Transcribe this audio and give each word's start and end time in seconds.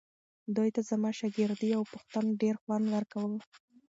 دوی 0.55 0.69
ته 0.75 0.81
زما 0.89 1.09
شاګردۍ 1.19 1.71
او 1.77 1.83
پوښتنو 1.91 2.37
ډېر 2.41 2.55
خوند 2.61 2.85
ورکاوو. 2.95 3.37